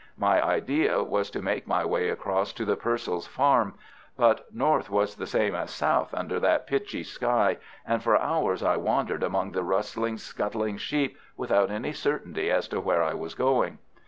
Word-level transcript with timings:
My 0.17 0.43
idea 0.43 1.03
was 1.03 1.29
to 1.29 1.43
make 1.43 1.67
my 1.67 1.85
way 1.85 2.09
across 2.09 2.53
to 2.53 2.65
the 2.65 2.75
Purcells' 2.75 3.27
farm, 3.27 3.75
but 4.17 4.47
north 4.51 4.89
was 4.89 5.13
the 5.13 5.27
same 5.27 5.53
as 5.53 5.69
south 5.69 6.11
under 6.15 6.39
that 6.39 6.65
pitchy 6.65 7.03
sky, 7.03 7.57
and 7.85 8.01
for 8.01 8.17
hours 8.19 8.63
I 8.63 8.77
wandered 8.77 9.21
among 9.21 9.51
the 9.51 9.61
rustling, 9.63 10.17
scuttling 10.17 10.77
sheep 10.79 11.19
without 11.37 11.69
any 11.69 11.93
certainty 11.93 12.49
as 12.49 12.67
to 12.69 12.81
where 12.81 13.03
I 13.03 13.13
was 13.13 13.35
going. 13.35 13.77